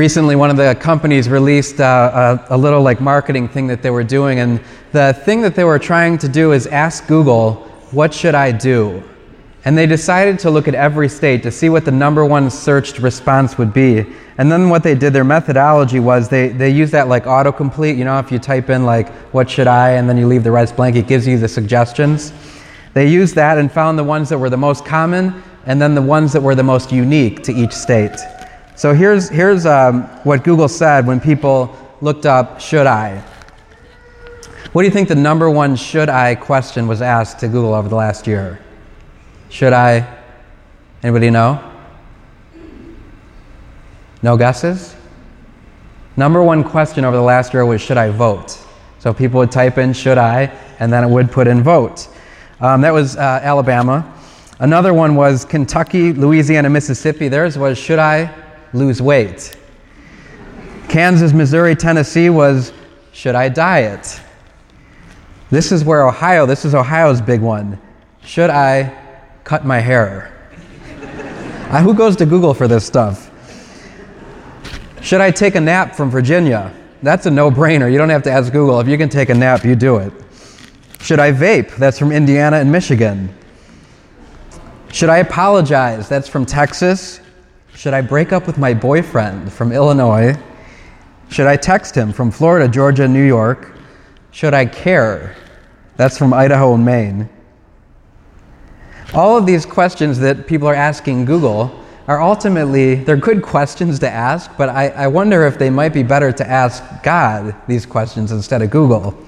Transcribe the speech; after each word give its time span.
recently 0.00 0.34
one 0.34 0.48
of 0.48 0.56
the 0.56 0.74
companies 0.80 1.28
released 1.28 1.78
uh, 1.78 2.38
a, 2.48 2.54
a, 2.54 2.56
little 2.56 2.80
like 2.80 3.02
marketing 3.02 3.46
thing 3.46 3.66
that 3.66 3.82
they 3.82 3.90
were 3.90 4.02
doing 4.02 4.38
and 4.38 4.58
the 4.92 5.12
thing 5.26 5.42
that 5.42 5.54
they 5.54 5.62
were 5.62 5.78
trying 5.78 6.16
to 6.16 6.26
do 6.26 6.52
is 6.52 6.66
ask 6.68 7.06
google 7.06 7.56
what 7.90 8.14
should 8.14 8.34
i 8.34 8.50
do? 8.50 9.02
And 9.66 9.76
they 9.76 9.86
decided 9.86 10.38
to 10.38 10.50
look 10.50 10.68
at 10.68 10.74
every 10.74 11.10
state 11.10 11.42
to 11.42 11.50
see 11.50 11.68
what 11.68 11.84
the 11.84 11.90
number 11.90 12.24
one 12.24 12.50
searched 12.50 12.98
response 12.98 13.58
would 13.58 13.74
be. 13.74 14.06
And 14.38 14.50
then 14.50 14.70
what 14.70 14.82
they 14.82 14.94
did 14.94 15.12
their 15.12 15.28
methodology 15.36 16.00
was 16.00 16.30
they, 16.30 16.48
they 16.48 16.70
used 16.70 16.92
that 16.92 17.08
like 17.08 17.24
autocomplete. 17.24 17.98
You 17.98 18.06
know 18.06 18.18
if 18.18 18.32
you 18.32 18.38
type 18.38 18.70
in 18.70 18.86
like 18.86 19.10
what 19.34 19.50
should 19.50 19.66
i? 19.66 19.90
and 19.98 20.08
then 20.08 20.16
you 20.16 20.26
leave 20.26 20.44
the 20.44 20.50
rest 20.50 20.76
blank 20.76 20.96
it 20.96 21.06
gives 21.08 21.26
you 21.26 21.36
the 21.36 21.48
suggestions. 21.48 22.32
They 22.94 23.06
used 23.06 23.34
that 23.34 23.58
and 23.58 23.70
found 23.70 23.98
the 23.98 24.08
ones 24.14 24.30
that 24.30 24.38
were 24.38 24.48
the 24.48 24.62
most 24.68 24.86
common 24.86 25.42
and 25.66 25.76
then 25.82 25.94
the 25.94 26.06
ones 26.16 26.32
that 26.32 26.40
were 26.40 26.54
the 26.54 26.68
most 26.74 26.90
unique 26.90 27.42
to 27.42 27.52
each 27.52 27.72
state 27.72 28.16
so 28.80 28.94
here's, 28.94 29.28
here's 29.28 29.66
um, 29.66 30.04
what 30.24 30.42
Google 30.42 30.66
said 30.66 31.06
when 31.06 31.20
people 31.20 31.76
looked 32.00 32.24
up, 32.24 32.62
should 32.62 32.86
I? 32.86 33.22
What 34.72 34.80
do 34.80 34.88
you 34.88 34.90
think 34.90 35.10
the 35.10 35.14
number 35.14 35.50
one 35.50 35.76
should 35.76 36.08
I 36.08 36.34
question 36.34 36.88
was 36.88 37.02
asked 37.02 37.40
to 37.40 37.48
Google 37.48 37.74
over 37.74 37.90
the 37.90 37.96
last 37.96 38.26
year? 38.26 38.58
Should 39.50 39.74
I? 39.74 40.08
Anybody 41.02 41.28
know? 41.28 41.62
No 44.22 44.38
guesses? 44.38 44.96
Number 46.16 46.42
one 46.42 46.64
question 46.64 47.04
over 47.04 47.18
the 47.18 47.22
last 47.22 47.52
year 47.52 47.66
was, 47.66 47.82
should 47.82 47.98
I 47.98 48.08
vote? 48.08 48.58
So 48.98 49.12
people 49.12 49.40
would 49.40 49.52
type 49.52 49.76
in, 49.76 49.92
should 49.92 50.16
I? 50.16 50.44
And 50.78 50.90
then 50.90 51.04
it 51.04 51.10
would 51.10 51.30
put 51.30 51.48
in 51.48 51.62
vote. 51.62 52.08
Um, 52.60 52.80
that 52.80 52.94
was 52.94 53.18
uh, 53.18 53.40
Alabama. 53.42 54.10
Another 54.58 54.94
one 54.94 55.16
was 55.16 55.44
Kentucky, 55.44 56.14
Louisiana, 56.14 56.70
Mississippi. 56.70 57.28
Theirs 57.28 57.58
was, 57.58 57.76
should 57.76 57.98
I? 57.98 58.39
Lose 58.72 59.00
weight. 59.02 59.56
Kansas, 60.88 61.32
Missouri, 61.32 61.74
Tennessee 61.76 62.30
was 62.30 62.72
should 63.12 63.34
I 63.34 63.48
diet? 63.48 64.20
This 65.50 65.72
is 65.72 65.84
where 65.84 66.06
Ohio, 66.06 66.46
this 66.46 66.64
is 66.64 66.74
Ohio's 66.74 67.20
big 67.20 67.40
one. 67.40 67.80
Should 68.22 68.50
I 68.50 68.96
cut 69.44 69.64
my 69.64 69.78
hair? 69.78 70.32
uh, 71.70 71.82
who 71.82 71.94
goes 71.94 72.16
to 72.16 72.26
Google 72.26 72.54
for 72.54 72.68
this 72.68 72.86
stuff? 72.86 73.30
Should 75.02 75.20
I 75.20 75.30
take 75.30 75.54
a 75.54 75.60
nap 75.60 75.94
from 75.94 76.10
Virginia? 76.10 76.72
That's 77.02 77.26
a 77.26 77.30
no 77.30 77.50
brainer. 77.50 77.90
You 77.90 77.98
don't 77.98 78.10
have 78.10 78.22
to 78.24 78.30
ask 78.30 78.52
Google. 78.52 78.78
If 78.80 78.86
you 78.86 78.98
can 78.98 79.08
take 79.08 79.30
a 79.30 79.34
nap, 79.34 79.64
you 79.64 79.74
do 79.74 79.96
it. 79.96 80.12
Should 81.00 81.18
I 81.18 81.32
vape? 81.32 81.74
That's 81.76 81.98
from 81.98 82.12
Indiana 82.12 82.58
and 82.58 82.70
Michigan. 82.70 83.34
Should 84.92 85.08
I 85.08 85.18
apologize? 85.18 86.08
That's 86.08 86.28
from 86.28 86.44
Texas. 86.44 87.19
Should 87.80 87.94
I 87.94 88.02
break 88.02 88.30
up 88.30 88.46
with 88.46 88.58
my 88.58 88.74
boyfriend 88.74 89.50
from 89.50 89.72
Illinois? 89.72 90.36
Should 91.30 91.46
I 91.46 91.56
text 91.56 91.94
him 91.94 92.12
from 92.12 92.30
Florida, 92.30 92.68
Georgia, 92.68 93.08
New 93.08 93.24
York? 93.24 93.72
Should 94.32 94.52
I 94.52 94.66
care? 94.66 95.34
That's 95.96 96.18
from 96.18 96.34
Idaho 96.34 96.74
and 96.74 96.84
Maine. 96.84 97.26
All 99.14 99.34
of 99.34 99.46
these 99.46 99.64
questions 99.64 100.18
that 100.18 100.46
people 100.46 100.68
are 100.68 100.74
asking 100.74 101.24
Google 101.24 101.74
are 102.06 102.20
ultimately, 102.20 102.96
they're 102.96 103.16
good 103.16 103.40
questions 103.40 103.98
to 104.00 104.10
ask, 104.10 104.54
but 104.58 104.68
I, 104.68 104.88
I 104.88 105.06
wonder 105.06 105.46
if 105.46 105.58
they 105.58 105.70
might 105.70 105.94
be 105.94 106.02
better 106.02 106.32
to 106.32 106.46
ask 106.46 106.84
God 107.02 107.56
these 107.66 107.86
questions 107.86 108.30
instead 108.30 108.60
of 108.60 108.68
Google. 108.68 109.18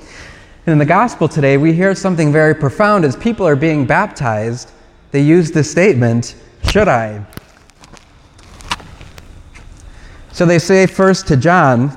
In 0.67 0.77
the 0.77 0.85
gospel 0.85 1.27
today, 1.27 1.57
we 1.57 1.73
hear 1.73 1.95
something 1.95 2.31
very 2.31 2.55
profound. 2.55 3.07
As 3.07 3.17
people 3.17 3.49
are 3.49 3.57
being 3.57 3.87
baptized, 3.87 4.73
they 5.11 5.23
use 5.23 5.51
the 5.53 5.65
statement, 5.65 6.35
Should 6.65 6.89
I? 6.89 7.25
So 10.33 10.47
they 10.47 10.59
say 10.59 10.87
first 10.87 11.29
to 11.29 11.37
John, 11.37 11.97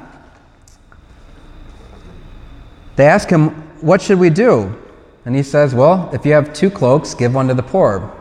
they 2.98 3.08
ask 3.08 3.30
him, 3.30 3.50
What 3.82 4.02
should 4.02 4.20
we 4.20 4.30
do? 4.30 4.76
And 5.26 5.36
he 5.36 5.42
says, 5.42 5.74
Well, 5.74 6.10
if 6.14 6.26
you 6.26 6.34
have 6.34 6.54
two 6.54 6.70
cloaks, 6.70 7.14
give 7.14 7.34
one 7.34 7.48
to 7.48 7.54
the 7.54 7.64
poor. 7.64 8.12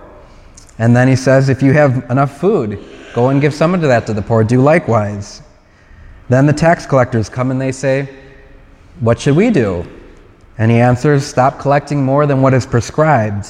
And 0.79 0.95
then 0.95 1.09
he 1.09 1.17
says, 1.17 1.49
If 1.49 1.63
you 1.63 1.73
have 1.73 2.09
enough 2.11 2.39
food, 2.41 2.83
go 3.13 3.29
and 3.29 3.41
give 3.41 3.53
some 3.53 3.75
of 3.75 3.81
that 3.83 4.07
to 4.07 4.15
the 4.15 4.23
poor. 4.23 4.45
Do 4.45 4.61
likewise. 4.61 5.43
Then 6.29 6.47
the 6.47 6.53
tax 6.53 6.87
collectors 6.87 7.29
come 7.29 7.51
and 7.51 7.61
they 7.61 7.73
say, 7.73 8.09
What 9.01 9.21
should 9.21 9.37
we 9.37 9.51
do? 9.51 9.85
And 10.59 10.71
he 10.71 10.79
answers, 10.79 11.27
Stop 11.27 11.59
collecting 11.59 12.05
more 12.05 12.25
than 12.27 12.41
what 12.41 12.55
is 12.55 12.67
prescribed. 12.67 13.47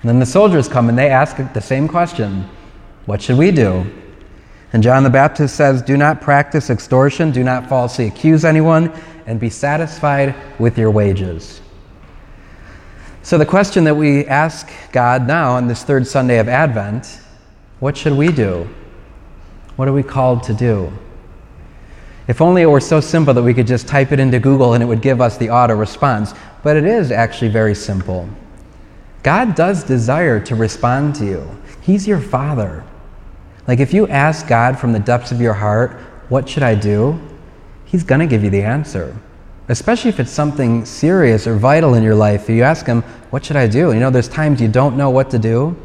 And 0.00 0.08
then 0.08 0.20
the 0.20 0.26
soldiers 0.26 0.68
come 0.68 0.88
and 0.88 0.96
they 0.96 1.08
ask 1.08 1.36
the 1.52 1.60
same 1.60 1.88
question 1.88 2.48
What 3.06 3.20
should 3.20 3.36
we 3.36 3.50
do? 3.50 3.84
And 4.76 4.82
John 4.82 5.04
the 5.04 5.08
Baptist 5.08 5.56
says, 5.56 5.80
Do 5.80 5.96
not 5.96 6.20
practice 6.20 6.68
extortion, 6.68 7.30
do 7.30 7.42
not 7.42 7.66
falsely 7.66 8.08
accuse 8.08 8.44
anyone, 8.44 8.92
and 9.24 9.40
be 9.40 9.48
satisfied 9.48 10.34
with 10.60 10.76
your 10.76 10.90
wages. 10.90 11.62
So, 13.22 13.38
the 13.38 13.46
question 13.46 13.84
that 13.84 13.94
we 13.94 14.26
ask 14.26 14.70
God 14.92 15.26
now 15.26 15.52
on 15.52 15.66
this 15.66 15.82
third 15.82 16.06
Sunday 16.06 16.38
of 16.40 16.46
Advent 16.50 17.20
what 17.80 17.96
should 17.96 18.12
we 18.12 18.30
do? 18.30 18.68
What 19.76 19.88
are 19.88 19.94
we 19.94 20.02
called 20.02 20.42
to 20.42 20.52
do? 20.52 20.92
If 22.28 22.42
only 22.42 22.60
it 22.60 22.66
were 22.66 22.78
so 22.78 23.00
simple 23.00 23.32
that 23.32 23.42
we 23.42 23.54
could 23.54 23.66
just 23.66 23.88
type 23.88 24.12
it 24.12 24.20
into 24.20 24.38
Google 24.38 24.74
and 24.74 24.82
it 24.82 24.86
would 24.86 25.00
give 25.00 25.22
us 25.22 25.38
the 25.38 25.48
auto 25.48 25.74
response. 25.74 26.34
But 26.62 26.76
it 26.76 26.84
is 26.84 27.10
actually 27.10 27.48
very 27.48 27.74
simple. 27.74 28.28
God 29.22 29.54
does 29.54 29.84
desire 29.84 30.38
to 30.40 30.54
respond 30.54 31.14
to 31.14 31.24
you, 31.24 31.62
He's 31.80 32.06
your 32.06 32.20
Father. 32.20 32.84
Like 33.66 33.80
if 33.80 33.92
you 33.92 34.06
ask 34.08 34.46
God 34.46 34.78
from 34.78 34.92
the 34.92 34.98
depths 34.98 35.32
of 35.32 35.40
your 35.40 35.54
heart, 35.54 35.92
what 36.28 36.48
should 36.48 36.62
I 36.62 36.74
do? 36.74 37.20
He's 37.84 38.04
going 38.04 38.20
to 38.20 38.26
give 38.26 38.42
you 38.42 38.50
the 38.50 38.62
answer. 38.62 39.16
Especially 39.68 40.08
if 40.10 40.20
it's 40.20 40.30
something 40.30 40.84
serious 40.84 41.46
or 41.46 41.56
vital 41.56 41.94
in 41.94 42.02
your 42.02 42.14
life. 42.14 42.44
If 42.44 42.50
you 42.50 42.62
ask 42.62 42.86
him, 42.86 43.02
what 43.30 43.44
should 43.44 43.56
I 43.56 43.66
do? 43.66 43.92
You 43.92 44.00
know, 44.00 44.10
there's 44.10 44.28
times 44.28 44.60
you 44.60 44.68
don't 44.68 44.96
know 44.96 45.10
what 45.10 45.30
to 45.30 45.38
do. 45.38 45.76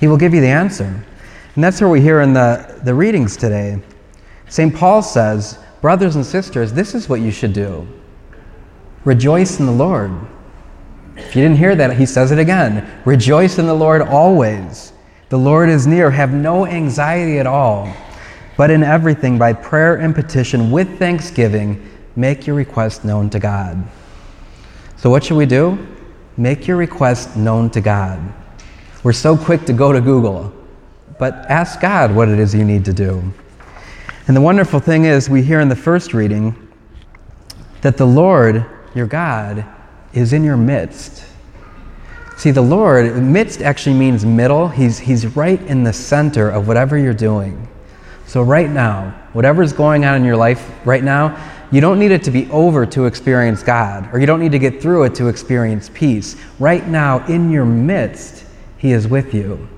He 0.00 0.08
will 0.08 0.16
give 0.16 0.32
you 0.32 0.40
the 0.40 0.48
answer. 0.48 1.04
And 1.54 1.64
that's 1.64 1.80
what 1.80 1.90
we 1.90 2.00
hear 2.00 2.20
in 2.20 2.32
the, 2.32 2.80
the 2.84 2.94
readings 2.94 3.36
today. 3.36 3.82
St. 4.48 4.74
Paul 4.74 5.02
says, 5.02 5.58
brothers 5.82 6.16
and 6.16 6.24
sisters, 6.24 6.72
this 6.72 6.94
is 6.94 7.08
what 7.08 7.20
you 7.20 7.30
should 7.30 7.52
do. 7.52 7.86
Rejoice 9.04 9.58
in 9.60 9.66
the 9.66 9.72
Lord. 9.72 10.10
If 11.16 11.34
you 11.34 11.42
didn't 11.42 11.58
hear 11.58 11.74
that, 11.74 11.96
he 11.96 12.06
says 12.06 12.30
it 12.30 12.38
again. 12.38 12.88
Rejoice 13.04 13.58
in 13.58 13.66
the 13.66 13.74
Lord 13.74 14.02
always. 14.02 14.92
The 15.28 15.38
Lord 15.38 15.68
is 15.68 15.86
near. 15.86 16.10
Have 16.10 16.32
no 16.32 16.66
anxiety 16.66 17.38
at 17.38 17.46
all, 17.46 17.92
but 18.56 18.70
in 18.70 18.82
everything, 18.82 19.36
by 19.36 19.52
prayer 19.52 19.96
and 19.96 20.14
petition, 20.14 20.70
with 20.70 20.98
thanksgiving, 20.98 21.86
make 22.16 22.46
your 22.46 22.56
request 22.56 23.04
known 23.04 23.28
to 23.30 23.38
God. 23.38 23.82
So, 24.96 25.10
what 25.10 25.24
should 25.24 25.36
we 25.36 25.46
do? 25.46 25.86
Make 26.38 26.66
your 26.66 26.76
request 26.76 27.36
known 27.36 27.68
to 27.70 27.80
God. 27.80 28.20
We're 29.02 29.12
so 29.12 29.36
quick 29.36 29.64
to 29.66 29.72
go 29.72 29.92
to 29.92 30.00
Google, 30.00 30.52
but 31.18 31.34
ask 31.50 31.80
God 31.80 32.14
what 32.14 32.28
it 32.28 32.38
is 32.38 32.54
you 32.54 32.64
need 32.64 32.84
to 32.86 32.92
do. 32.92 33.22
And 34.26 34.36
the 34.36 34.40
wonderful 34.40 34.80
thing 34.80 35.04
is, 35.04 35.28
we 35.28 35.42
hear 35.42 35.60
in 35.60 35.68
the 35.68 35.76
first 35.76 36.14
reading 36.14 36.54
that 37.82 37.96
the 37.96 38.06
Lord, 38.06 38.64
your 38.94 39.06
God, 39.06 39.64
is 40.12 40.32
in 40.32 40.42
your 40.42 40.56
midst. 40.56 41.24
See, 42.38 42.52
the 42.52 42.62
Lord, 42.62 43.20
midst 43.20 43.62
actually 43.62 43.96
means 43.96 44.24
middle. 44.24 44.68
He's, 44.68 44.96
he's 44.96 45.34
right 45.34 45.60
in 45.62 45.82
the 45.82 45.92
center 45.92 46.48
of 46.48 46.68
whatever 46.68 46.96
you're 46.96 47.12
doing. 47.12 47.66
So, 48.26 48.42
right 48.42 48.70
now, 48.70 49.10
whatever's 49.32 49.72
going 49.72 50.04
on 50.04 50.14
in 50.14 50.24
your 50.24 50.36
life 50.36 50.70
right 50.86 51.02
now, 51.02 51.36
you 51.72 51.80
don't 51.80 51.98
need 51.98 52.12
it 52.12 52.22
to 52.22 52.30
be 52.30 52.48
over 52.52 52.86
to 52.86 53.06
experience 53.06 53.64
God, 53.64 54.08
or 54.14 54.20
you 54.20 54.26
don't 54.26 54.38
need 54.38 54.52
to 54.52 54.60
get 54.60 54.80
through 54.80 55.02
it 55.02 55.16
to 55.16 55.26
experience 55.26 55.90
peace. 55.92 56.36
Right 56.60 56.86
now, 56.86 57.26
in 57.26 57.50
your 57.50 57.64
midst, 57.64 58.44
He 58.76 58.92
is 58.92 59.08
with 59.08 59.34
you. 59.34 59.68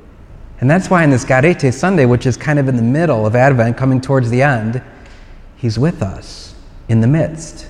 And 0.61 0.71
that's 0.71 0.91
why 0.91 1.03
in 1.03 1.09
this 1.09 1.25
Gaudete 1.25 1.73
Sunday, 1.73 2.05
which 2.05 2.27
is 2.27 2.37
kind 2.37 2.59
of 2.59 2.69
in 2.69 2.77
the 2.77 2.83
middle 2.83 3.25
of 3.25 3.35
Advent, 3.35 3.79
coming 3.79 4.03
towards 4.03 4.29
the 4.29 4.43
end, 4.43 4.83
He's 5.57 5.79
with 5.79 6.03
us 6.03 6.55
in 6.91 7.01
the 7.01 7.07
midst. 7.07 7.70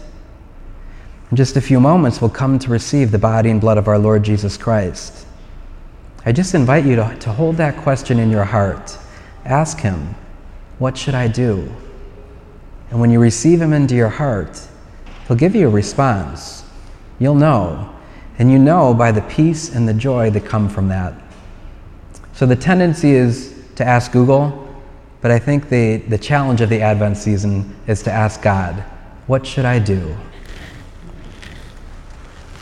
In 1.31 1.37
just 1.37 1.57
a 1.57 1.61
few 1.61 1.79
moments, 1.79 2.21
we'll 2.21 2.31
come 2.31 2.59
to 2.59 2.71
receive 2.71 3.13
the 3.13 3.19
body 3.19 3.51
and 3.51 3.61
blood 3.61 3.79
of 3.79 3.87
our 3.87 3.99
Lord 3.99 4.25
Jesus 4.25 4.57
Christ. 4.57 5.27
I 6.27 6.33
just 6.33 6.57
invite 6.57 6.85
you 6.85 6.97
to, 6.97 7.17
to 7.21 7.33
hold 7.33 7.57
that 7.59 7.77
question 7.77 8.19
in 8.19 8.31
your 8.31 8.45
heart. 8.45 8.99
Ask 9.45 9.79
Him, 9.79 10.17
What 10.81 10.99
should 10.99 11.15
I 11.15 11.29
do? 11.29 11.73
And 12.91 13.01
when 13.01 13.13
you 13.13 13.21
receive 13.21 13.61
Him 13.61 13.73
into 13.73 13.95
your 13.95 14.09
heart, 14.09 14.61
He'll 15.29 15.37
give 15.37 15.55
you 15.55 15.69
a 15.69 15.71
response. 15.71 16.65
You'll 17.21 17.37
know. 17.37 17.95
And 18.39 18.51
you 18.51 18.59
know 18.59 18.93
by 18.93 19.13
the 19.13 19.23
peace 19.23 19.73
and 19.73 19.87
the 19.87 19.95
joy 19.95 20.31
that 20.31 20.45
come 20.45 20.69
from 20.69 20.89
that. 20.89 21.15
So 22.33 22.45
the 22.45 22.57
tendency 22.57 23.13
is 23.13 23.55
to 23.77 23.85
ask 23.87 24.11
Google, 24.11 24.67
but 25.21 25.31
I 25.31 25.39
think 25.39 25.69
the, 25.69 25.99
the 25.99 26.19
challenge 26.19 26.61
of 26.61 26.71
the 26.71 26.81
Advent 26.81 27.19
season 27.19 27.77
is 27.87 28.03
to 28.03 28.11
ask 28.11 28.43
God, 28.43 28.83
What 29.29 29.47
should 29.47 29.65
I 29.65 29.79
do? 29.79 30.17